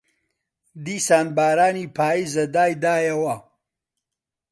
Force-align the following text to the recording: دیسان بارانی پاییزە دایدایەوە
دیسان 0.85 1.25
بارانی 1.37 1.85
پاییزە 1.97 2.45
دایدایەوە 2.53 3.35